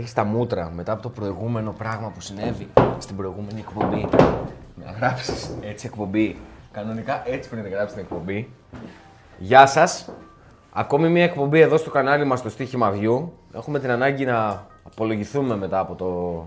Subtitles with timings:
[0.00, 4.08] Έχεις τα μούτρα μετά από το προηγούμενο πράγμα που συνέβη στην προηγούμενη εκπομπή.
[4.84, 6.38] Να γράψεις έτσι εκπομπή.
[6.72, 8.50] Κανονικά έτσι πρέπει να γράψεις την εκπομπή.
[9.38, 10.08] Γεια σας.
[10.72, 13.28] Ακόμη μια εκπομπή εδώ στο κανάλι μας στο Στίχημα View.
[13.54, 16.46] Έχουμε την ανάγκη να απολογηθούμε μετά από το,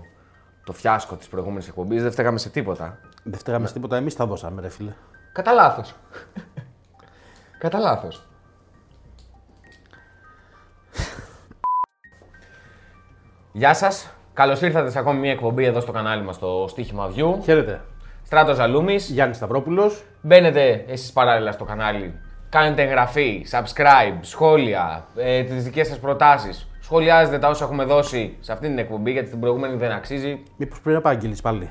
[0.64, 2.02] το φιάσκο της προηγούμενης εκπομπής.
[2.02, 2.98] Δεν φταίγαμε σε τίποτα.
[3.22, 4.92] Δεν φταίγαμε σε τίποτα, εμείς τα δώσαμε, ρε φίλε.
[5.32, 5.94] Κατά λάθος.
[7.58, 8.26] Κατά λάθος.
[13.56, 14.14] Γεια σας.
[14.32, 17.42] Καλώς ήρθατε σε ακόμη μια εκπομπή εδώ στο κανάλι μας, στο Στίχημα View.
[17.42, 17.80] Χαίρετε.
[18.22, 19.08] Στράτος Ζαλούμης.
[19.10, 20.04] Γιάννης Σταυρόπουλος.
[20.22, 22.14] Μπαίνετε εσείς παράλληλα στο κανάλι.
[22.48, 26.68] Κάνετε εγγραφή, subscribe, σχόλια, ε, τις δικές σας προτάσεις.
[26.80, 30.42] Σχολιάζετε τα όσα έχουμε δώσει σε αυτή την εκπομπή γιατί στην προηγούμενη δεν αξίζει.
[30.56, 31.70] Μήπως πρέπει να απαγγείλει πάλι;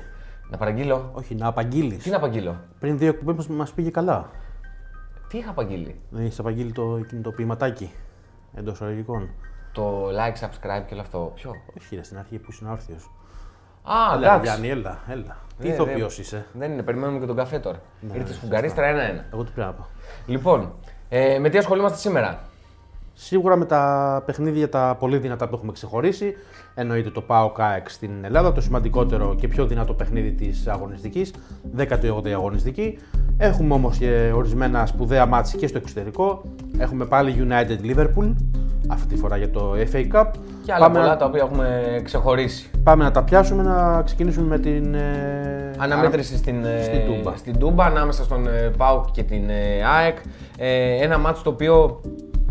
[0.50, 1.10] Να παραγγείλω.
[1.14, 2.02] Όχι, να απαγγείλεις.
[2.02, 4.30] Τι να απαγγείλω; Πριν δύο εκπομπές μας πήγε καλά.
[5.28, 7.92] Τι είχα απαγγείλει; Δεν έχεις απαγγείλει το κινητοποιηματάκι
[8.54, 9.30] εντός εισαγωγικών.
[9.74, 11.32] Το like, subscribe και όλο αυτό.
[11.34, 13.10] Ποιο; Όχι, ρε, στην αρχή που ήσουν όρθιος.
[13.82, 14.42] Α, Έλα, εντάξει.
[14.42, 15.36] Γιάννη, έλα, έλα.
[15.60, 17.78] Τι Ε, ηθοποιός δεν- είσαι; Δεν είναι, περιμένουμε και τον καφέ τώρα.
[18.00, 18.40] Ναι, Ήρθε σωστά.
[18.40, 19.24] φουγγαρίστρα ένα-ένα.
[19.32, 19.86] Εγώ τι πρέπει να πω.
[20.26, 20.74] Λοιπόν,
[21.08, 22.40] ε, με τι ασχολούμαστε σήμερα;
[23.14, 26.34] Σίγουρα με τα παιχνίδια τα πολύ δυνατά που έχουμε ξεχωρίσει.
[26.74, 31.32] Εννοείται το PAOK ΑΕΚ στην Ελλάδα, το σημαντικότερο και πιο δυνατό παιχνίδι της αγωνιστικής,
[31.78, 32.98] 18η αγωνιστική.
[33.36, 36.42] Έχουμε όμως και ορισμένα σπουδαία μάτια και στο εξωτερικό.
[36.78, 38.34] Έχουμε πάλι United Liverpool,
[38.88, 40.26] αυτή τη φορά για το FA Cup.
[40.64, 42.70] Και άλλα πάμε, πολλά να, τα οποία έχουμε ξεχωρίσει.
[42.82, 44.94] πάμε να τα πιάσουμε, να ξεκινήσουμε με την.
[44.94, 47.36] ε, Αναμέτρηση στην, ε, στην Τούμπα.
[47.36, 50.16] στην Τούμπα ανάμεσα στον ε, ΠΑΟΚ και την ε, ΑΕΚ.
[50.58, 52.00] Ε, ένα μάτς το οποίο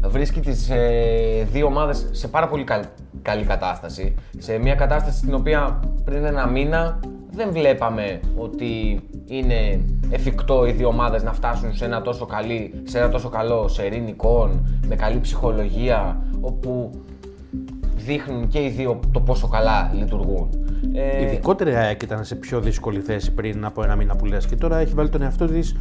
[0.05, 2.85] βρίσκει τις ε, δύο ομάδες σε πάρα πολύ καλ-
[3.21, 4.15] καλή κατάσταση.
[4.37, 6.99] Σε μια κατάσταση στην οποία πριν ένα μήνα
[7.31, 12.97] δεν βλέπαμε ότι είναι εφικτό οι δύο ομάδες να φτάσουν σε ένα τόσο, καλή, σε
[12.99, 16.91] ένα τόσο καλό σερήν εικόν, με καλή ψυχολογία, όπου
[18.05, 20.49] δείχνουν και οι δύο το πόσο καλά λειτουργούν.
[20.93, 24.45] Ε, Ειδικότερα η ΑΕΚ ήταν σε πιο δύσκολη θέση πριν από ένα μήνα που λες
[24.45, 25.75] και τώρα έχει βάλει τον εαυτό της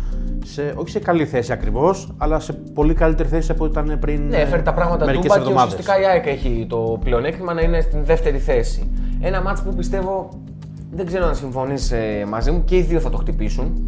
[0.45, 4.29] σε, όχι σε καλή θέση ακριβώς, αλλά σε πολύ καλύτερη θέση από ό,τι ήταν πριν.
[4.29, 5.73] Ναι, έφερε τα πράγματα μερικές τούμπα και εβδομάδες.
[5.73, 8.91] ουσιαστικά η ΑΕΚ έχει το πλεονέκτημα να είναι στην δεύτερη θέση.
[9.21, 10.29] Ένα μάτς που πιστεύω,
[10.91, 11.93] δεν ξέρω αν συμφωνείς
[12.29, 13.85] μαζί μου, και οι δύο θα το χτυπήσουν.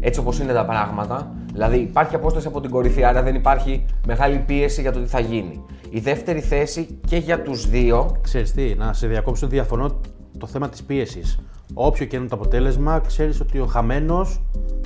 [0.00, 1.33] Έτσι όπως είναι τα πράγματα.
[1.54, 5.20] Δηλαδή υπάρχει απόσταση από την κορυφή, άρα δεν υπάρχει μεγάλη πίεση για το τι θα
[5.20, 5.64] γίνει.
[5.90, 10.00] Η δεύτερη θέση και για τους δύο Ξέρεις τι, να σε διακόψω, διαφωνώ
[10.38, 11.38] το θέμα της πίεσης.
[11.74, 14.40] Όποιο και είναι το αποτέλεσμα, ξέρεις ότι ο χαμένος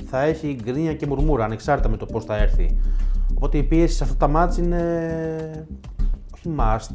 [0.05, 2.77] θα έχει γκρίνια και μουρμούρα, ανεξάρτητα με το πώς θα έρθει.
[3.35, 5.67] Οπότε η πίεση σε αυτά τα μάτς είναι...
[6.35, 6.93] όχι must,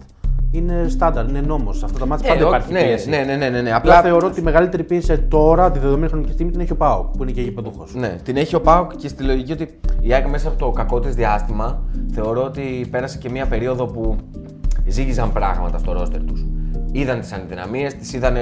[0.51, 1.79] είναι στάνταρ, είναι νόμος.
[1.79, 3.09] Σε αυτά τα μάτς Ε, πάντα ο- υπάρχει ναι, πίεση.
[3.09, 3.73] ναι, ναι, ναι, ναι, ναι.
[3.73, 6.77] Απλά Απλά θεωρώ ότι η μεγαλύτερη πίεση τώρα, τη δεδομένη χρονική στιγμή, την έχει ο
[6.77, 7.95] Πάοκ, που είναι και γηπεδούχος.
[7.95, 11.01] Ναι, την έχει ο Πάουκ και στη λογική ότι η ΑΕΚ μέσα από το κακό
[11.01, 14.17] της διάστημα θεωρώ ότι πέρασε και μια περίοδο που
[14.87, 16.45] ζήγιζαν πράγματα στο ρόστερ τους.
[16.93, 18.37] Είδαν τις αδυναμίε, τις είδαν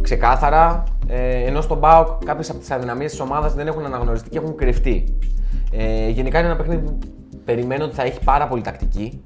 [0.00, 0.82] ξεκάθαρα.
[1.06, 4.56] Ε, ενώ στον Πάουκ κάποιες από τις αδυναμίε της ομάδας δεν έχουν αναγνωριστεί και έχουν
[4.56, 5.16] κρυφτεί.
[5.72, 6.98] Ε, γενικά είναι ένα παιχνίδι που
[7.44, 9.22] περιμένω ότι θα έχει πάρα πολύ τακτική.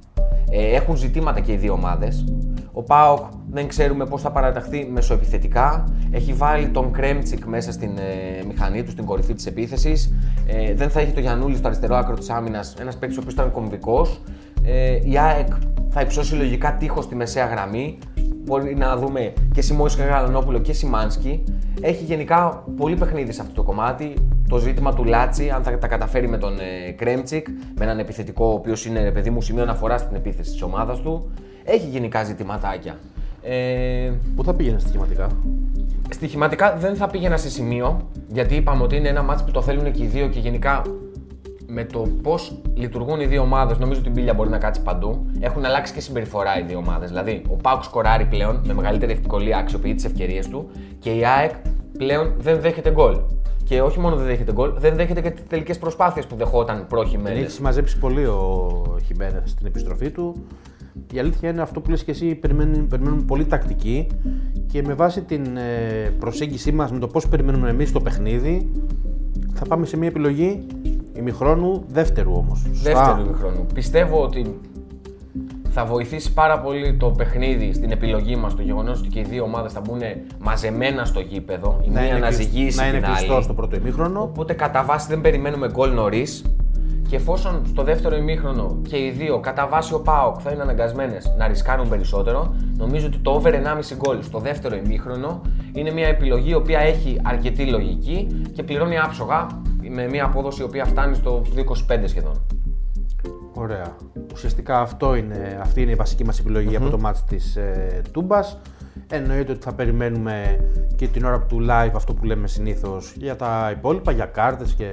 [0.49, 2.25] Ε, έχουν ζητήματα και οι δύο ομάδες.
[2.71, 3.19] Ο Πάοκ
[3.49, 5.83] δεν ξέρουμε πώς θα παραταχθεί μεσοεπιθετικά.
[6.11, 10.13] Έχει βάλει τον Κρέμτσικ μέσα στην ε, μηχανή του, στην κορυφή της επίθεσης.
[10.47, 13.33] Ε, δεν θα έχει το Γιανούλη στο αριστερό άκρο της άμυνας, ένας παίκτης ο οποίος
[13.33, 14.21] ήταν κομβικός.
[14.63, 15.47] Ε, η ΑΕΚ
[15.89, 17.97] θα υψώσει λογικά τείχος στη μεσαία γραμμή.
[18.43, 21.43] Μπορεί να δούμε και Σιμώης Γαλανόπουλο και Σιμάνσκι.
[21.81, 24.13] Έχει γενικά πολύ παιχνίδι σε αυτό το κομμάτι.
[24.49, 28.45] Το ζήτημα του Λάτσι, αν θα τα καταφέρει με τον ε, Κρέμτσικ, με έναν επιθετικό
[28.45, 31.31] ο οποίος είναι ρε παιδί μου σημείο αναφοράς στην επίθεση της ομάδας του.
[31.63, 32.97] Έχει γενικά ζητηματάκια.
[33.41, 35.29] Ε, Πού θα πήγαινε στοιχηματικά;
[36.09, 39.91] Στοιχηματικά δεν θα πήγαινα σε σημείο, γιατί είπαμε ότι είναι ένα ματς που το θέλουν
[39.91, 40.81] και οι δύο και γενικά
[41.67, 45.25] με το πώς λειτουργούν οι δύο ομάδες, νομίζω ότι η μπίλια μπορεί να κάτσει παντού.
[45.39, 47.09] Έχουν αλλάξει και συμπεριφορά οι δύο ομάδες.
[47.09, 50.69] Δηλαδή, ο ΠΑΟΚ σκοράρει πλέον με μεγαλύτερη ευκολία, αξιοποιεί τις ευκαιρίες του
[50.99, 51.51] και η ΑΕΚ
[51.97, 53.17] πλέον δεν δέχεται γκολ.
[53.67, 56.87] Και όχι μόνο δεν δέχεται γκολ, δεν δέχεται και τι τελικές προσπάθειες που δεχόταν Την
[56.87, 57.39] προχειμένε.
[57.39, 60.45] έχει συμμαζέψει πολύ ο Χιμένε στην επιστροφή του.
[61.13, 64.07] Η αλήθεια είναι αυτό που λες και εσύ, περιμένουμε, περιμένουμε πολύ τακτική
[64.67, 68.71] και με βάση την ε, προσέγγιση μας με το πώς περιμένουμε εμείς το παιχνίδι
[69.53, 70.65] θα πάμε σε μια επιλογή
[71.13, 72.59] ημιχρόνου δεύτερου όμως.
[72.59, 72.93] Σωστά.
[72.93, 73.65] Δεύτερου ημιχρόνου.
[73.73, 74.59] Πιστεύω ότι
[75.79, 79.43] θα βοηθήσει πάρα πολύ το παιχνίδι στην επιλογή μας το γεγονός ότι και οι δύο
[79.43, 80.01] ομάδες θα μπουν
[80.39, 81.79] μαζεμένα στο γήπεδο.
[81.83, 83.43] Η να μία είναι, να κλειστ- ζυγίσει να είναι την κλειστό άλλη.
[83.43, 84.21] στο πρώτο ημίχρονο.
[84.21, 86.43] Οπότε κατά βάση δεν περιμένουμε γκολ νωρίς.
[87.09, 91.33] Και εφόσον στο δεύτερο ημίχρονο και οι δύο κατά βάση ο Πάοκ θα είναι αναγκασμένες
[91.37, 95.41] να ρισκάρουν περισσότερο, νομίζω ότι το over 1,5 γκολ στο δεύτερο ημίχρονο
[95.73, 99.47] είναι μια επιλογή η οποία έχει αρκετή λογική και πληρώνει άψογα
[99.89, 101.63] με μια απόδοση η οποία φτάνει στο 2,25
[102.05, 102.41] σχεδόν.
[103.59, 103.95] Ωραία.
[104.33, 108.57] Ουσιαστικά αυτό είναι, αυτή είναι η βασική μας επιλογη από το match της ε, Τούμπας.
[109.07, 110.59] Εννοείται ότι θα περιμένουμε
[110.95, 114.91] και την ώρα του live αυτό που λέμε συνήθως για τα υπόλοιπα, για κάρτες και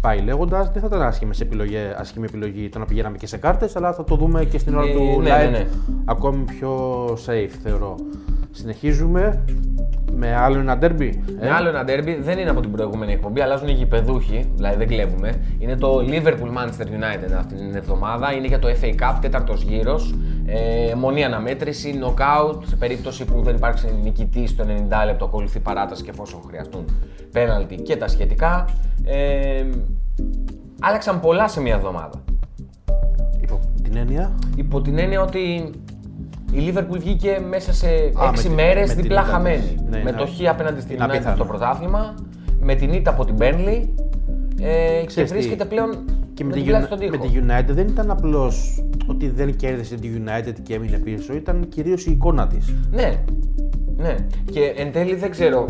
[0.00, 0.70] πάει λέγοντας.
[0.70, 4.04] Δεν θα ήταν άσχημη επιλογή, άσχημη επιλογή το να πηγαίναμε και σε κάρτες, αλλά θα
[4.04, 5.66] το δούμε και στην ώρα Ε, του ναι, live ναι, ναι.
[6.04, 7.94] ακόμη πιο safe θεωρώ.
[8.50, 9.44] Συνεχίζουμε
[10.12, 11.10] με άλλο ένα derby.
[11.40, 14.76] ε; Με άλλο ένα derby δεν είναι από την προηγούμενη εκπομπή, αλλάζουν οι γηπεδούχοι, δηλαδή
[14.76, 15.40] δεν κλέβουμε.
[15.58, 18.32] Είναι το Liverpool Manchester United αυτή την εβδομάδα.
[18.32, 20.14] Είναι για το FA Cup, τέταρτος γύρος.
[20.46, 22.58] Ε, μονή αναμέτρηση, knockout.
[22.64, 26.84] Σε περίπτωση που δεν υπάρξει νικητή στο 90 λεπτό, ακολουθεί παράταση και εφόσον χρειαστούν
[27.32, 28.64] πέναλτι και τα σχετικά.
[29.04, 29.64] Ε,
[30.80, 32.22] άλλαξαν πολλά σε μία εβδομάδα.
[33.40, 35.70] Υπό την έννοια; Υπό την έννοια ότι
[36.52, 39.56] η Liverpool βγήκε μέσα σε 6 με την- μέρες με την διπλά ήττα χαμένη.
[39.60, 39.74] της.
[39.90, 40.16] Ναι, με ναι.
[40.16, 41.36] το χ απέναντι στην Είναι United απίθανο.
[41.36, 42.14] στο πρωτάθλημα,
[42.60, 43.88] με την ήττα από την Burnley
[44.60, 45.90] ε, και Ξέρεις τι, βρίσκεται πλέον
[46.34, 47.24] Και με, με τη, την πλάτη Uni- στον με τοίχο.
[47.32, 52.06] τη United δεν ήταν απλώς ότι δεν κέρδισε τη United και έμεινε πίσω, ήταν κυρίως
[52.06, 52.74] η εικόνα της.
[52.92, 53.12] Ναι.
[53.96, 54.14] Ναι.
[54.52, 55.66] Και εν τέλει δεν ξέρω.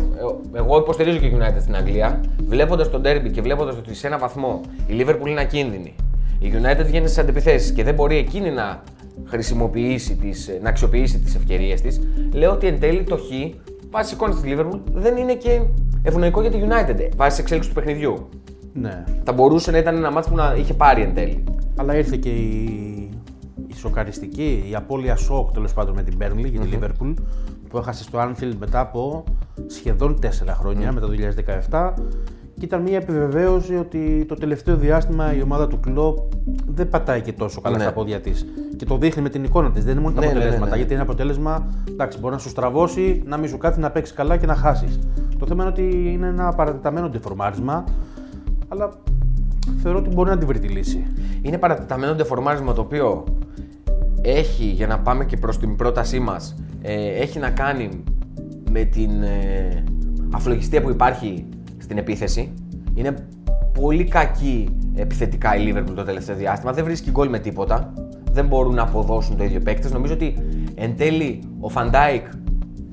[0.53, 2.19] ε, Εγώ υποστηρίζω και United στην Αγγλία.
[2.47, 5.95] Βλέποντας τον derby και βλέποντας ότι σε ένα βαθμό η Liverpool είναι ακίνδυνη.
[6.39, 8.81] Η United βγαίνει στις αντιπιθέσεις και δεν μπορεί εκείνη να
[9.25, 12.01] χρησιμοποιήσει τις, να αξιοποιήσει τις ευκαιρίες της.
[12.33, 13.29] Λέω ότι εν τέλει το χ
[13.89, 15.61] βάσει εικόνα της Liverpool δεν είναι και
[16.03, 18.29] ευνοϊκό για τη United ε, βάσει εξέλιξης του παιχνιδιού.
[18.73, 19.03] Ναι.
[19.23, 21.43] Θα μπορούσε να ήταν ένα μάτι που να είχε πάρει εν τέλει.
[21.75, 23.09] Αλλά ήρθε και η,
[23.67, 27.13] η σοκαριστική, η απώλεια σοκ τέλος πάντων με την Burnley για τη Liverpool
[27.69, 29.23] που έχασε στο Anfield μετά από
[29.67, 31.13] σχεδόν 4 χρόνια, μετά το
[31.69, 31.93] 2017.
[32.59, 36.17] Και ήταν μια επιβεβαίωση ότι το τελευταίο διάστημα η ομάδα του κλοπ
[36.67, 37.83] δεν πατάει και τόσο καλά Ναι.
[37.83, 38.45] στα πόδια της.
[38.81, 39.83] Και το δείχνει με την εικόνα της.
[39.83, 40.71] Δεν είναι μόνο τα Ναι, ναι, ναι, αποτελέσματα.
[40.71, 40.77] ναι.
[40.77, 44.37] Γιατί είναι αποτέλεσμα, εντάξει, μπορεί να σου στραβώσει, να μην σου κάτσει, να παίξεις καλά
[44.37, 44.99] και να χάσεις.
[45.39, 47.83] Το θέμα είναι ότι είναι ένα παρατεταμένο ντεφορμάρισμα,
[48.67, 48.89] αλλά
[49.81, 51.07] θεωρώ ότι μπορεί να την βρει τη λύση.
[51.41, 53.23] Είναι παρατεταμένο ντεφορμάρισμα το οποίο
[54.21, 58.03] έχει, για να πάμε και προς την πρότασή μας, ε, έχει να κάνει
[58.71, 59.83] με την ε,
[60.33, 61.45] αφλογιστία που υπάρχει
[61.77, 62.53] στην επίθεση.
[62.93, 63.27] Είναι
[63.79, 66.71] πολύ κακή επιθετικά η Liverpool το τελευταίο διάστημα.
[66.71, 67.93] Δεν βρίσκει γκολ με τίποτα.
[68.31, 69.91] Δεν μπορούν να αποδώσουν το ίδιο παίκτες.
[69.91, 70.35] Νομίζω ότι
[70.75, 72.25] εν τέλει ο Φαν Ντάικ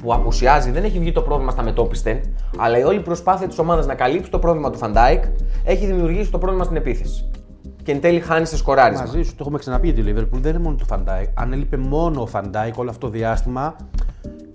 [0.03, 2.21] που απουσιάζει δεν έχει βγει το πρόβλημα στα μετόπισθεν,
[2.59, 5.25] αλλά η όλη προσπάθεια της ομάδας να καλύψει το πρόβλημα του Φαν Ντάικ
[5.65, 7.31] έχει δημιουργήσει το πρόβλημα στην επίθεση.
[7.83, 9.05] Και εν τέλει χάνει σε σκοράρισμα.
[9.05, 11.29] Μαζί σου, το έχουμε ξαναπεί για τη Liverpool, δεν είναι μόνο το Φαν Ντάικ.
[11.35, 13.77] Αν έλειπε μόνο ο Φαν Ντάικ όλο αυτό το διάστημα,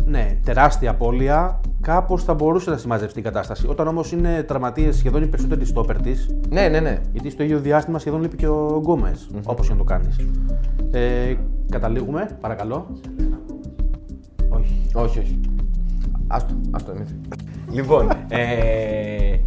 [0.05, 3.67] ναι, τεράστια απώλεια, κάπως θα μπορούσε να συμμαζευτεί η κατάσταση.
[3.67, 6.97] Όταν όμως είναι τραυματίες σχεδόν οι περισσότεροι στόπερ της, Ναι, ναι, ναι.
[7.11, 9.12] γιατί στο ίδιο διάστημα σχεδόν λείπει και ο Γκόμε
[9.44, 10.15] όπως και να το κάνεις.
[10.91, 11.33] Ε,
[11.69, 12.88] καταλήγουμε, παρακαλώ.
[14.50, 14.85] Όχι.
[14.94, 15.39] Όχι, όχι.
[16.27, 17.15] Άστο, άστο, Δημήτρη.
[17.71, 19.38] Λοιπόν, ε,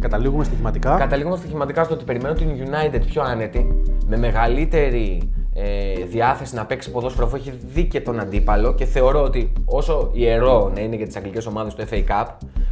[0.00, 0.96] Καταλήγουμε στοιχηματικά.
[0.96, 5.30] καταλήγουμε στοιχηματικά στο ότι περιμένω την United πιο άνετη, με μεγαλύτερη
[5.62, 10.10] ε, διάθεση να παίξει ποδόσφαιρο, αφού έχει δει και τον αντίπαλο και θεωρώ ότι όσο
[10.12, 12.26] ιερό να είναι για τις αγγλικές ομάδες του FA Cup,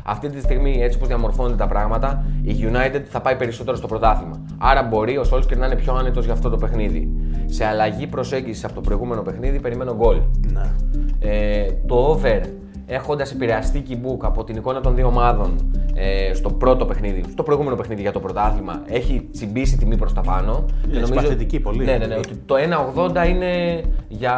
[0.04, 4.44] αυτή τη στιγμή έτσι όπως διαμορφώνονται τα πράγματα, η United θα πάει περισσότερο στο πρωτάθλημα.
[4.58, 7.10] Άρα μπορεί ο Solskjaer να είναι πιο άνετος για αυτό το παιχνίδι.
[7.46, 10.20] Σε αλλαγή προσέγγισης από το προηγούμενο παιχνίδι περιμένω γκολ.
[10.52, 10.70] Ναι.
[11.18, 12.40] Ε, το over
[12.88, 17.76] έχοντας επηρεαστεί Book από την εικόνα των δύο ομάδων ε, στο πρώτο παιχνίδι, στο προηγούμενο
[17.76, 20.64] παιχνίδι για το πρωτάθλημα, έχει τσιμπήσει τιμή προς τα πάνω.
[20.92, 21.84] Είναι συμπαθητική πολύ.
[21.84, 22.14] Ναι, ναι, ναι.
[22.14, 22.54] Ότι το
[22.94, 24.34] 1,80 είναι για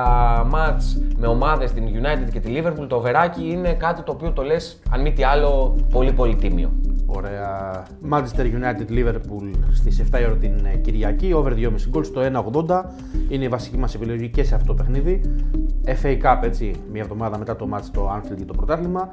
[0.48, 2.86] μάτς με ομάδες την United και τη Liverpool.
[2.88, 6.70] Το overάκι είναι κάτι το οποίο το λες, αν μη τι άλλο, πολύ πολύ τίμιο.
[7.16, 7.82] Ωραία.
[8.10, 11.32] Manchester United Liverpool στις 7 η ώρα την ε, Κυριακή.
[11.32, 12.20] Over 2,5 γκολ στο
[12.66, 12.82] 1,80.
[13.28, 15.20] Είναι η βασική μας επιλογή και σε αυτό το παιχνίδι.
[15.84, 19.10] FA Cup, έτσι, μια εβδομάδα μετά το match στο Anfield για το πρωτάθλημα.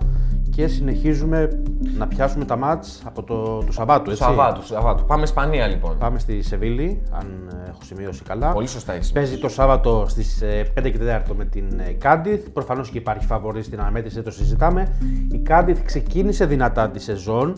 [0.49, 1.61] Και συνεχίζουμε
[1.97, 4.23] να πιάσουμε τα match από το, το Σαββάτου, έτσι.
[4.23, 5.05] Σαββάτου, Σαββάτου.
[5.05, 5.97] Πάμε Ισπανία λοιπόν.
[5.97, 8.51] Πάμε στη Σεβίλη, αν ε, έχω σημειώσει καλά.
[8.51, 9.11] Πολύ σωστά έχεις.
[9.11, 10.99] Παίζει το Σάββατο στις 5 και
[11.29, 12.49] 4 με την Κάντιθ.
[12.49, 14.95] Προφανώς και υπάρχει φαβορή στην αναμέτρηση, δεν το συζητάμε.
[15.31, 17.55] Η Κάντιθ ξεκίνησε δυνατά τη σεζόν.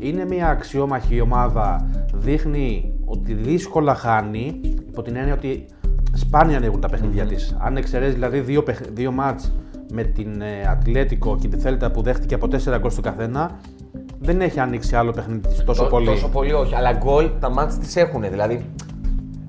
[0.00, 1.88] Είναι μια αξιόμαχη ομάδα.
[2.14, 4.60] Δείχνει ότι δύσκολα χάνει.
[4.88, 5.64] Υπό την έννοια ότι
[6.14, 7.56] σπάνια ανοίγουν τα παιχνίδια της.
[7.58, 9.52] Αν εξαιρέσεις δηλαδή δύο, παιχ- δύο μάτς
[9.92, 13.50] με την ε, Ατλέτικο και τη Θέλτα που δέχτηκε από 4 γκολ στο καθένα,
[14.18, 16.06] δεν έχει ανοίξει άλλο παιχνίδι της τόσο Τό- πολύ.
[16.06, 16.74] Τόσο πολύ όχι.
[16.74, 18.22] Αλλά γκολ τα μάτς τις έχουν.
[18.30, 18.64] Δηλαδή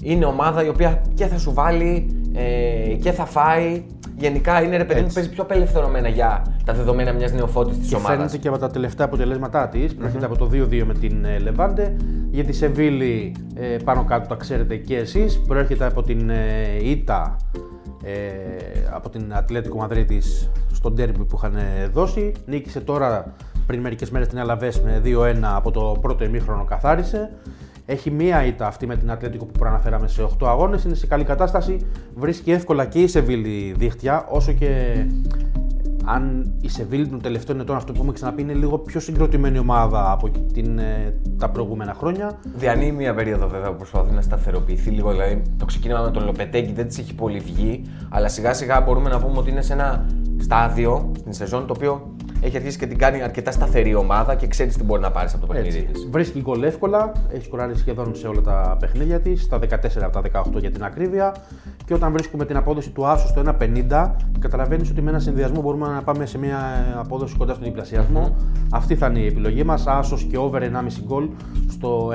[0.02, 3.84] είναι ομάδα η οποία και θα σου βάλει ε, και θα φάει.
[4.22, 5.16] Γενικά είναι ρε παιδί μου Έτσι.
[5.16, 8.16] παίζει πιο απελευθερωμένα για τα δεδομένα μιας νεοφώτης της Και ομάδας.
[8.18, 9.96] φαίνεται και από τα τελευταία αποτελέσματά της.
[9.96, 11.96] Προέρχεται από το 2-2 με την ε, Λεβάντε.
[12.30, 15.42] Για τη Σεβίλη, ε, πάνω κάτω τα ξέρετε και εσείς.
[15.48, 16.36] Προέρχεται από την ε,
[16.82, 17.36] Ίτα,
[18.04, 18.12] ε,
[18.92, 22.32] από την Ατλέτικο Μαδρίτης στο ντέρμπι που είχαν ε, δώσει.
[22.46, 23.34] Νίκησε τώρα
[23.68, 27.30] πριν μερικές μέρες την Αλαβές με 2-1 από το πρώτο ημίχρονο καθάρισε.
[27.92, 30.84] Έχει μία ήττα αυτή με την Ατλέτικο που προαναφέραμε σε 8 αγώνες.
[30.84, 31.78] Είναι σε καλή κατάσταση.
[32.16, 35.04] Βρίσκει εύκολα και η Σεβίλη δίχτυα, όσο και
[36.06, 40.12] αν η Σεβίλη των τελευταίων ετών, αυτό που έχουμε ξαναπεί, είναι λίγο πιο συγκροτημένη ομάδα
[40.12, 42.40] από την, ε, τα προηγούμενα χρόνια.
[42.56, 45.12] Διανύει μια περίοδο βέβαια που προσπαθεί να σταθεροποιηθεί λίγο.
[45.12, 49.10] Δηλαδή το ξεκίνημα με τον Λοπετέκη δεν της έχει πολύ βγει, αλλά σιγά σιγά μπορούμε
[49.10, 50.06] να πούμε ότι είναι σε ένα
[50.40, 54.78] στάδιο στην σεζόν το οποίο έχει αρχίσει και την κάνει αρκετά σταθερή ομάδα και ξέρεις
[54.78, 56.08] τι μπορεί να πάρεις από το παιχνίδι της.
[56.12, 59.66] Βρίσκει γκολ εύκολα, έχει σκοράρει σχεδόν σε όλα τα παιχνίδια της, στα 14
[60.02, 61.36] από τα 18 για την ακρίβεια.
[61.86, 63.44] Και όταν βρίσκουμε την απόδοση του Άσου στο
[63.90, 66.58] 1,50, καταλαβαίνεις ότι με ένα συνδυασμό μπορούμε να πάμε σε μια
[66.98, 68.36] απόδοση κοντά στον διπλασιασμό.
[68.72, 69.88] Αυτή θα είναι η επιλογή μας.
[69.88, 70.68] Άσος και over 1,5
[71.06, 71.30] γκολ
[71.70, 72.12] στο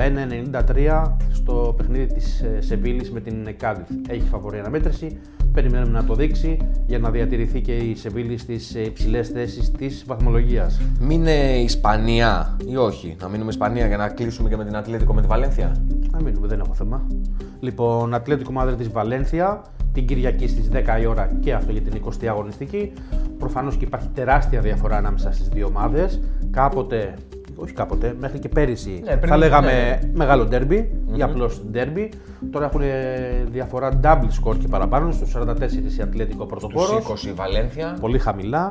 [0.76, 1.02] 1,93
[1.32, 3.90] στο παιχνίδι της ε, Σεβίλης με την Κάντιθ.
[4.08, 5.18] Έχει φαβορή αναμέτρηση.
[5.56, 10.80] Περιμένουμε να το δείξει για να διατηρηθεί και η Σεβίλη στις υψηλές θέσεις της βαθμολογίας.
[11.00, 15.20] Μείνε Ισπανία ή όχι; Να μείνουμε Ισπανία για να κλείσουμε και με την Ατλέτικο με
[15.20, 15.76] τη Βαλένθια;
[16.10, 17.06] Να μείνουμε, δεν έχω θέμα.
[17.60, 22.02] Λοιπόν, Ατλέτικο Μάδρη τη Βαλένθια την Κυριακή στις 10 η ώρα και αυτό για την
[22.04, 22.92] 20η αγωνιστική.
[23.38, 26.20] Προφανώς και υπάρχει τεράστια διαφορά ανάμεσα στις δύο ομάδες.
[26.50, 27.14] Κάποτε
[27.56, 30.10] όχι κάποτε, μέχρι και πέρυσι ναι, πριν, θα λέγαμε ναι.
[30.14, 30.84] μεγάλο derby
[31.16, 32.08] ή απλώς derby.
[32.50, 32.80] Τώρα έχουν
[33.50, 35.50] διαφορά double score και παραπάνω, στου 44
[35.98, 37.02] η Ατλέτικο πρωτοπόρος.
[37.02, 37.96] Στου 20 η Βαλένθια.
[38.00, 38.70] Πολύ χαμηλά.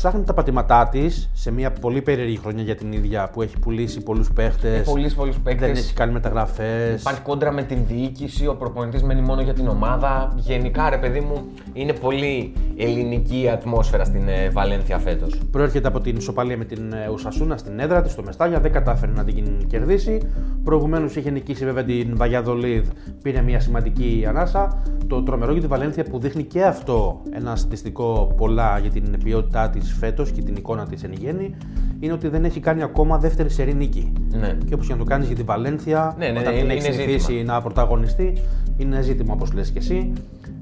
[0.00, 4.00] Ψάχνει τα πατήματά της σε μια πολύ περίεργη χρονιά για την ίδια που έχει πουλήσει
[4.00, 4.86] πολλούς παίχτες.
[4.86, 5.66] Πολλοί πολλούς παίχτες.
[5.66, 7.00] Δεν έχει κάνει μεταγραφές.
[7.00, 10.32] Υπάρχει κόντρα με την διοίκηση, ο προπονητής μένει μόνο για την ομάδα.
[10.36, 15.40] Γενικά, ρε παιδί μου, είναι πολύ ελληνική ατμόσφαιρα στην ε, Βαλένθια φέτος.
[15.50, 19.12] Προέρχεται από την ισοπαλία με την ε, Ουσασούνα στην έδρα της, στο Μεστάγια, δεν κατάφερε
[19.12, 20.20] να την κερδίσει.
[20.64, 22.88] Προηγουμένως είχε νικήσει βέβαια την Βαγιαδολίδ,
[23.22, 24.82] πήρε μια σημαντική ανάσα.
[25.06, 29.70] Το τρομερό για τη Βαλένθια που δείχνει και αυτό ένα στατιστικό πολλά για την ποιότητά
[29.70, 31.54] της φέτος και την εικόνα της εν γέννη,
[32.00, 34.12] είναι ότι δεν έχει κάνει ακόμα δεύτερη σερή νίκη.
[34.30, 34.56] Ναι.
[34.66, 36.84] Και όπως και να το κάνεις για την Βαλένθια, ναι, ναι, όταν ναι, την έχεις
[36.84, 38.32] συνηθίσει να πρωταγωνιστεί,
[38.76, 40.12] είναι ζήτημα όπως λες και εσύ.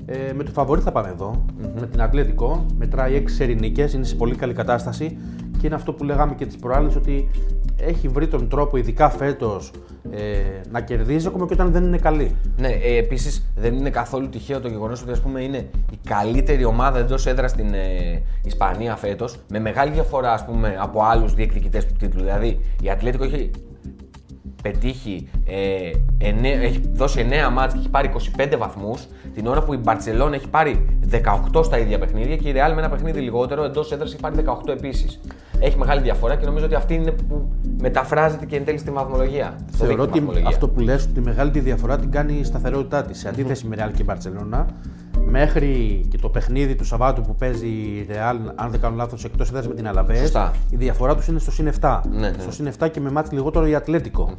[0.07, 1.15] Ε, με το φαβορή θα πάμε
[1.81, 2.67] με την Ατλέτικο.
[2.79, 5.19] Μετράει 6 σερή νίκες, είναι σε πολύ καλή κατάσταση
[5.59, 7.31] και είναι αυτό που λέγαμε και τις προάλλες ότι
[7.81, 9.71] έχει βρει τον τρόπο, ειδικά φέτος,
[10.11, 10.21] ε,
[10.71, 12.37] να κερδίζει ακόμα και όταν δεν είναι καλή.
[12.57, 16.65] Ναι, ε, επίσης δεν είναι καθόλου τυχαίο το γεγονός ότι ας πούμε, είναι η καλύτερη
[16.65, 21.87] ομάδα εντός έδρας στην ε, Ισπανία φέτος, με μεγάλη διαφορά ας πούμε, από άλλους διεκδικητές
[21.87, 22.21] του τίτλου.
[22.21, 23.51] Δηλαδή η Ατλέτικο έχει
[24.63, 25.91] πετύχει, ε,
[26.43, 30.49] έχει δώσει 9 μάτς και έχει πάρει 25 βαθμούς, την ώρα που η Μπαρτσελόν έχει
[30.49, 31.01] πάρει
[31.55, 34.35] 18 στα ίδια παιχνίδια και η Real με ένα παιχνίδι λιγότερο εντός έδρας έχει πάρει
[34.47, 35.21] 18 επίσης.
[35.61, 37.49] Έχει μεγάλη διαφορά και νομίζω ότι αυτή είναι που
[37.81, 39.57] μεταφράζεται και εν τέλει στη βαθμολογία.
[39.73, 43.19] Θεωρώ ότι αυτό που λες, τη μεγάλη τη διαφορά την κάνει η σταθερότητά της.
[43.19, 44.67] Σε αντίθεση με Real και Μπαρσελόνα,
[45.25, 49.49] μέχρι και το παιχνίδι του Σαββάτου που παίζει η Real, αν δεν κάνω λάθος, εκτός
[49.49, 50.33] έδρας με την Αλαβές,
[50.71, 52.01] η διαφορά τους είναι στο συν 7.
[52.11, 52.35] Ναι, ναι.
[52.39, 54.39] Στο συν 7 και με μάτι λιγότερο η ατλετικο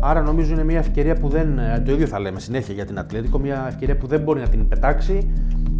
[0.00, 1.58] Άρα νομίζω είναι μια ευκαιρία που δεν.
[1.58, 3.38] Ε, το ίδιο θα λέμε συνέχεια για την Ατλέτικο.
[3.38, 5.30] Μια ευκαιρία που δεν μπορεί να την πετάξει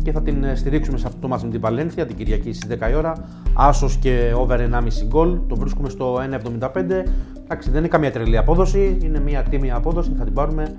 [0.03, 2.79] και θα την ε, στηρίξουμε σε αυτό το μάτι με την Παλένθια την Κυριακή στις
[2.81, 3.13] 10 η ώρα.
[3.55, 4.67] Άσος και over 1,5
[5.07, 5.39] γκολ.
[5.49, 6.19] Το βρίσκουμε στο
[6.61, 6.75] 1,75.
[7.45, 8.99] Εντάξει, δεν είναι καμία τρελή απόδοση.
[9.03, 10.13] Είναι μια τίμια απόδοση.
[10.19, 10.77] Θα την πάρουμε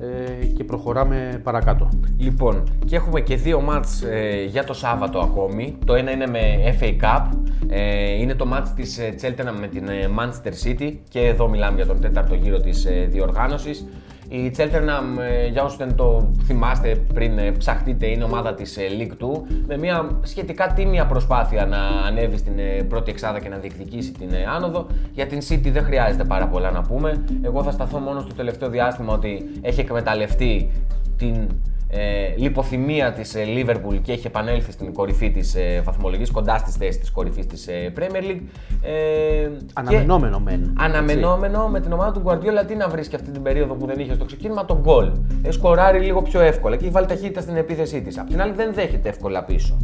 [0.00, 1.88] ε, και προχωράμε παρακάτω.
[2.18, 5.76] Λοιπόν, και έχουμε και δύο μάτς ε, για το Σάββατο ακόμη.
[5.84, 6.40] Το ένα είναι με
[6.80, 7.26] FA Cup,
[7.68, 12.00] ε, είναι το μάτς της Cheltenham με την Manchester City και εδώ μιλάμε για τον
[12.00, 13.86] τέταρτο γύρο της διοργάνωσης.
[14.28, 18.82] Η Cheltenham, ε, για όσους δεν το θυμάστε πριν ε, ψαχτείτε, είναι ομάδα της ε,
[18.98, 22.54] League 2 με μια σχετικά τίμια προσπάθεια να ανέβει στην
[22.88, 24.86] πρώτη εξάδα και να διεκδικήσει την άνοδο.
[25.12, 27.24] Για την City δεν χρειάζεται πάρα πολλά να πούμε.
[27.42, 30.70] Εγώ θα σταθώ μόνο στο τελευταίο διάστημα ότι έχει εκμεταλλευτεί
[31.16, 31.48] την
[31.88, 36.70] ε, λιποθυμία της ε, Liverpool και έχει επανέλθει στην κορυφή της ε, βαθμολογία, κοντά στι
[36.70, 38.40] θέσει της κορυφής της ε, Premier League.
[38.82, 40.74] Ε, αναμενόμενο μεν.
[40.78, 41.70] Αναμενόμενο έτσι.
[41.70, 44.24] με την ομάδα του Guardiola τι να βρίσκει αυτή την περίοδο που δεν είχε στο
[44.24, 45.10] ξεκίνημα τον γκολ.
[45.42, 48.18] Ε, σκοράρει λίγο πιο εύκολα και έχει βάλει ταχύτητα στην επίθεσή της.
[48.18, 49.76] Απ' την άλλη δεν δέχεται εύκολα πίσω.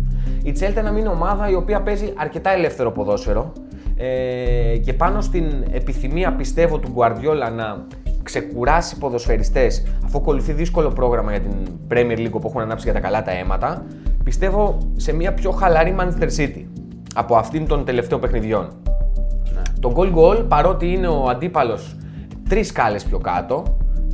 [0.42, 3.52] Η Chelsea να μην είναι ομάδα η οποία παίζει αρκετά ελεύθερο ποδόσφαιρο
[3.96, 7.86] ε, και πάνω στην επιθυμία πιστεύω του Guardiola να
[8.22, 11.52] ξεκουράσει ποδοσφαιριστές, αφού ακολουθεί δύσκολο πρόγραμμα για την
[11.90, 13.84] Premier League που έχουν ανάψει για τα καλά τα αίματα,
[14.24, 16.64] πιστεύω σε μια πιο χαλαρή Manchester City
[17.14, 18.68] από αυτήν των τελευταίων παιχνιδιών.
[19.54, 19.62] Ναι.
[19.80, 21.96] Το goal goal, παρότι είναι ο αντίπαλος
[22.48, 23.62] τρεις σκάλε πιο κάτω,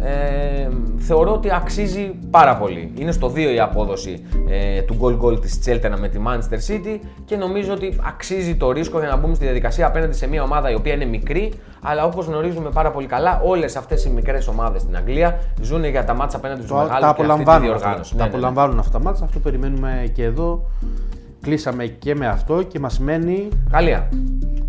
[0.02, 2.92] ε, θεωρώ ότι αξίζει πάρα πολύ.
[2.94, 6.98] Είναι στο 2 η απόδοση ε, του goal goal της Cheltenham με τη Manchester City
[7.24, 10.70] και νομίζω ότι αξίζει το ρίσκο για να μπούμε στη διαδικασία απέναντι σε μια ομάδα
[10.70, 11.52] η οποία είναι μικρή
[11.82, 16.04] αλλά όπως γνωρίζουμε πάρα πολύ καλά όλες αυτές οι μικρές ομάδες στην Αγγλία ζουν για
[16.04, 18.00] τα μάτσα απέναντι στους μεγάλους τα και αυτή τη διοργάνωση.
[18.00, 18.80] Αυτά, ναι, τα ναι, απολαμβάνουν ναι.
[18.80, 20.64] αυτά τα μάτσα, αυτό περιμένουμε και εδώ.
[21.40, 24.08] Κλείσαμε και με αυτό και μας μένει Γαλλία.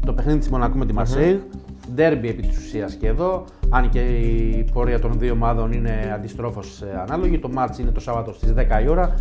[0.05, 1.36] το παιχνίδι της Μονακού με τη Μαρσέιγ.
[1.36, 1.58] Mm-hmm.
[1.93, 3.46] Ντέρμπι επί της ουσίας και εδώ.
[3.69, 7.39] Αν και η πορεία των δύο ομάδων είναι αντιστρόφως ανάλογη.
[7.39, 9.13] Το μάτς είναι το Σάββατο στις 10 η ώρα.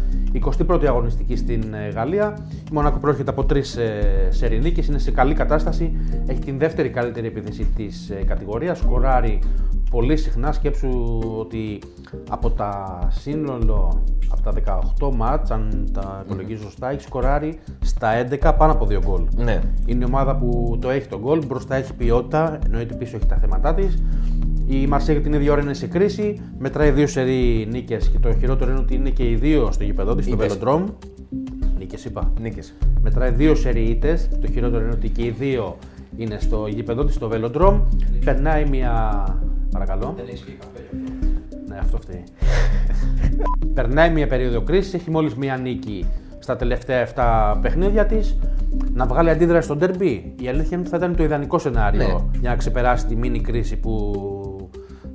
[0.68, 2.46] 21η αγωνιστική στην ε, Γαλλία.
[2.52, 3.78] Η Μονακό προέρχεται από τρεις
[4.28, 5.96] σερινίκες, είναι σε καλή κατάσταση.
[6.26, 8.78] Έχει την δεύτερη καλύτερη επίθεση της κατηγορίας.
[8.78, 9.38] Σκοράρει
[9.90, 10.52] πολύ συχνά.
[10.52, 11.78] Σκέψου ότι
[12.28, 18.54] από τα σύνολο, από τα 18 μάτς, αν τα υπολογίζω σωστά, έχει σκοράρει στα 11
[18.58, 19.26] πάνω από 2 γκολ.
[19.36, 19.60] Ναι.
[19.86, 23.36] Είναι η ομάδα που το έχει το γκολ, μπροστά έχει ποιότητα, εννοείται πίσω έχει τα
[23.36, 24.02] θέματα της.
[24.66, 28.70] Η Μαρσέγια την ίδια ώρα είναι σε κρίση, μετράει δύο σερή νίκες και το χειρότερο
[28.70, 30.84] είναι ότι είναι και οι δύο στο γήπεδο της, στο Velodrome.
[31.78, 32.32] Νίκες είπα.
[32.40, 32.74] Νίκες.
[33.02, 34.18] Μετράει δύο σερή ήττε.
[34.40, 35.76] Το χειρότερο είναι ότι και οι δύο
[36.16, 37.80] είναι στο γήπεδο της, στο Velodrome.
[38.24, 39.24] Περνάει μια.
[39.70, 40.14] Παρακαλώ.
[40.16, 40.86] Δεν έχει πει καφέ.
[41.68, 42.24] Ναι, αυτό φταίει.
[43.74, 46.06] Περνάει μια περίοδο κρίσης, έχει μόλις μια νίκη
[46.38, 48.38] στα τελευταία 7 παιχνίδια της.
[48.94, 50.34] Να βγάλει αντίδραση στο ντερμπι.
[50.40, 52.38] Η αλήθεια είναι ότι θα ήταν το ιδανικό σενάριο Ναι.
[52.40, 54.12] για να ξεπεράσει τη μίνι κρίση που,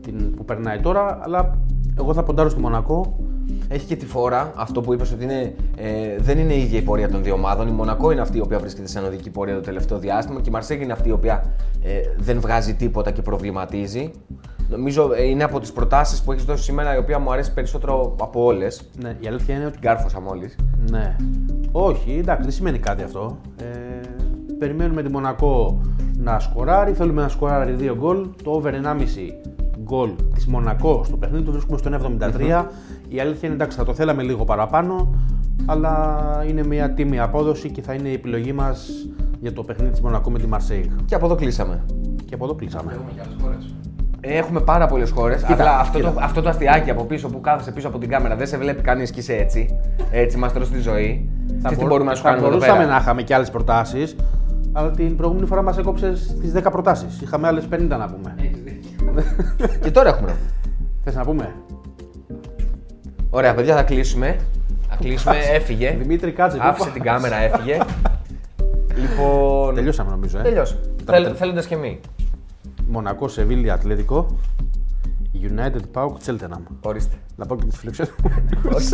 [0.02, 1.20] την, που περνάει τώρα.
[1.22, 1.58] Αλλά
[2.00, 3.18] εγώ θα ποντάρω στη Μονακό.
[3.68, 6.82] Έχει και τη φόρα, αυτό που είπες ότι είναι, ε, δεν είναι η ίδια η
[6.82, 7.68] πορεία των δύο ομάδων.
[7.68, 10.52] Η Μονακό είναι αυτή η οποία βρίσκεται σε ανωδική πορεία το τελευταίο διάστημα και η
[10.52, 11.44] Μαρσέγ είναι αυτή η οποία
[11.82, 14.12] ε, δεν βγάζει τίποτα και προβληματίζει.
[14.78, 18.16] Νομίζω ε, είναι από τις προτάσεις που έχεις δώσει σήμερα η οποία μου αρέσει περισσότερο
[18.22, 18.90] από όλες.
[19.02, 19.78] Ναι, η αλήθεια είναι ότι.
[19.80, 20.56] Γκάρφωσα μόλις.
[20.92, 21.16] Ναι.
[21.72, 23.38] Όχι, εντάξει, δεν σημαίνει κάτι αυτό.
[23.62, 23.66] Ε,
[24.60, 25.82] περιμένουμε τη Μονακό
[26.18, 26.94] να σκοράρει.
[26.94, 28.28] Θέλουμε να σκοράρει δύο γκολ.
[28.44, 28.80] Το over 1,5
[29.84, 31.90] γκολ της Μονακό στο παιχνίδι το βρίσκουμε στο
[32.20, 32.66] 1,73.
[33.08, 35.16] Η αλήθεια είναι εντάξει, θα το θέλαμε λίγο παραπάνω.
[35.66, 38.90] Αλλά είναι μια τίμη απόδοση και θα είναι η επιλογή μας
[39.40, 40.86] για το παιχνίδι της Μονακό με τη Μαρσέιγ.
[41.06, 41.86] Και από εδώ κλείσαμε.
[42.26, 43.00] Και από εδώ κλείσαμε.
[44.26, 44.38] Έχουμε και άλλε χώρε.
[44.40, 45.44] Έχουμε πάρα πολλές χώρες.
[45.44, 46.24] Κοίτα, Αλλά αυτό το, κοίτα.
[46.24, 49.12] αυτό το αστιάκι από πίσω που κάθεσαι πίσω από την κάμερα δεν σε βλέπει κανείς
[49.12, 49.80] και είσαι έτσι.
[50.12, 51.30] Έτσι, μας τρώσει τη ζωή.
[51.48, 52.92] Θα, Ξέρεις τι μπορού- μπορούμε να σου θα κάνουμε εδώ μπορούσαμε πέρα.
[52.96, 54.16] να είχαμε και άλλες προτάσεις.
[54.76, 57.22] Αλλά την προηγούμενη φορά μας έκοψε στις 10 προτάσεις.
[57.22, 58.36] Είχαμε άλλες 50 να πούμε.
[58.38, 59.24] Έχει δίκιο.
[59.82, 60.48] Και τώρα έχουμε να πούμε.
[61.04, 61.54] Θες να πούμε;
[63.30, 64.36] Ωραία, παιδιά, θα κλείσουμε.
[64.90, 65.96] Θα κλείσουμε, έφυγε.
[66.00, 66.58] Δημήτρη, κάτσε.
[66.62, 67.78] Άφησε πού την πας; κάμερα, έφυγε.
[69.02, 69.76] λοιπόν.
[69.76, 70.40] Τελειώσαμε νομίζω.
[70.40, 70.42] Ε.
[70.42, 70.80] Τελειώσαμε.
[71.06, 71.36] Τα Θέλ, πέντε.
[71.36, 72.00] Θέλοντας και εμείς.
[72.94, 74.28] Μονακό, Σεβίλη, Ατλέτικο.
[75.42, 76.62] United, Pauk, Cheltenham.
[76.82, 77.16] Ορίστε.
[77.36, 78.94] Να πω και τις φιλοξενίες.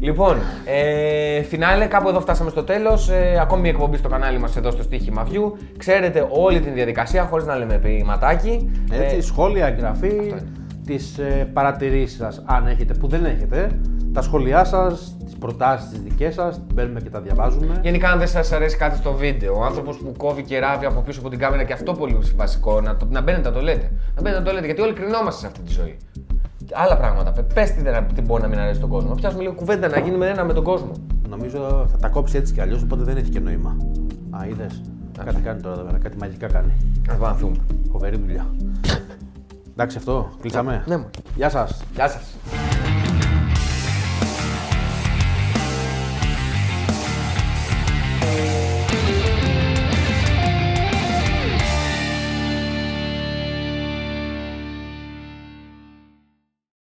[0.00, 3.08] Λοιπόν, ε, φινάλε, κάπου εδώ φτάσαμε στο τέλος.
[3.08, 5.52] Ε, ακόμη μια εκπομπή στο κανάλι μας εδώ στο στοίχημα View.
[5.76, 8.70] Ξέρετε όλη την διαδικασία χωρίς να λέμε ποιηματάκι.
[8.92, 10.42] Έτσι, Ε, σχόλια, εγγραφή, είναι.
[10.86, 13.80] τις ε, παρατηρήσεις σας, αν έχετε, που δεν έχετε,
[14.12, 17.80] τα σχόλιά σας, τι προτάσεις τις δικές σας, μπαίνουμε και τα διαβάζουμε.
[17.82, 21.00] Γενικά, αν δεν σας αρέσει κάτι στο βίντεο, ο άνθρωπος που κόβει και ράβει από
[21.00, 23.90] πίσω από την κάμερα και αυτό πολύ βασικό, να, το, να μπαίνετε να το λέτε.
[24.16, 25.96] Να μπαίνετε να το λέτε, γιατί όλοι κρινόμαστε σε αυτή τη ζωή.
[26.72, 27.30] Άλλα πράγματα.
[27.54, 29.08] Πε τι δεν τι μπορεί να μην αρέσει τον κόσμο.
[29.08, 30.92] Να πιάσουμε λίγο κουβέντα, να γίνουμε ένα με τον κόσμο.
[31.28, 33.76] Νομίζω θα τα κόψει έτσι κι αλλιώς, οπότε δεν έχει και νόημα.
[34.30, 34.82] Α, είδες.
[35.24, 36.72] Κάτι κάνει τώρα εδώ πέρα, κάτι μαγικά κάνει.
[37.10, 37.56] Α βαθούμε.
[37.90, 38.46] Φοβερή δουλειά.
[39.72, 40.84] Εντάξει, αυτό, κλείσαμε.
[40.86, 41.10] Ναι, μου.
[41.36, 41.82] Γεια σας.
[41.94, 42.22] Γεια σας.
[48.34, 48.63] Bye.